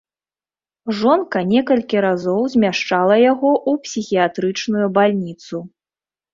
[0.99, 5.67] Жонка некалькі разоў змяшчала яго ў псіхіятрычную бальніцу.